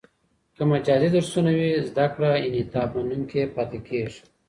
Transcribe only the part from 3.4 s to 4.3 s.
پاته کېږي.